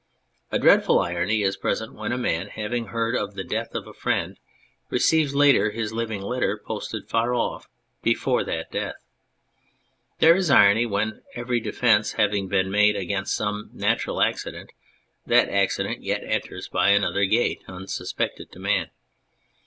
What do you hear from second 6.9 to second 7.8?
from far off